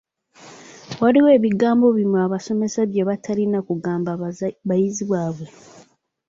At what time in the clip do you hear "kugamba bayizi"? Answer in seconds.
3.67-5.03